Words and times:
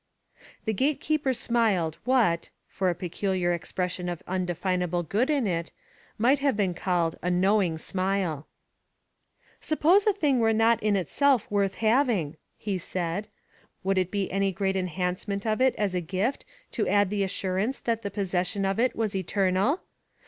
The 0.65 0.73
gate 0.73 0.99
keeper 0.99 1.31
smiled 1.31 1.99
what, 2.05 2.45
but 2.49 2.49
for 2.67 2.89
a 2.89 2.95
peculiar 2.95 3.53
expression 3.53 4.09
of 4.09 4.23
undefinable 4.27 5.03
good 5.03 5.29
in 5.29 5.45
it, 5.45 5.71
might 6.17 6.39
have 6.39 6.57
been 6.57 6.73
called 6.73 7.19
a 7.21 7.29
knowing 7.29 7.77
smile. 7.77 8.47
"Suppose 9.59 10.07
a 10.07 10.13
thing 10.13 10.39
were 10.39 10.49
in 10.49 10.95
itself 10.95 11.43
not 11.43 11.51
worth 11.51 11.75
having," 11.75 12.37
he 12.57 12.79
said, 12.79 13.27
"would 13.83 13.99
it 13.99 14.09
be 14.09 14.31
any 14.31 14.51
great 14.51 14.75
enhancement 14.75 15.45
of 15.45 15.61
it 15.61 15.75
as 15.75 15.93
a 15.93 16.01
gift 16.01 16.45
to 16.71 16.87
add 16.87 17.11
the 17.11 17.23
assurance 17.23 17.77
that 17.77 18.01
the 18.01 18.09
possession 18.09 18.65
of 18.65 18.79
it 18.79 18.95
was 18.95 19.15
eternal! 19.15 19.81